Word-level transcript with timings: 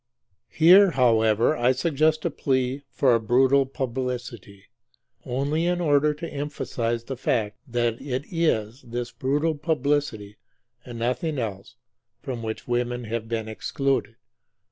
Here, 0.49 0.89
however, 0.89 1.55
I 1.55 1.73
suggest 1.73 2.25
a 2.25 2.31
plea 2.31 2.81
for 2.89 3.13
a 3.13 3.19
brutal 3.19 3.67
publicity 3.67 4.63
only 5.27 5.67
in 5.67 5.79
order 5.79 6.11
to 6.15 6.27
emphasize 6.33 7.03
the 7.03 7.15
fact 7.15 7.59
that 7.67 8.01
it 8.01 8.23
is 8.31 8.81
this 8.81 9.11
brutal 9.11 9.53
publicity 9.53 10.37
and 10.83 10.97
nothing 10.97 11.37
else 11.37 11.75
from 12.19 12.41
which 12.41 12.67
women 12.67 13.03
have 13.03 13.29
been 13.29 13.47
excluded. 13.47 14.15